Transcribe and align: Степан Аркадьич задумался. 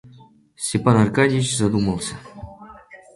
Степан 0.55 0.97
Аркадьич 0.97 1.53
задумался. 1.55 2.15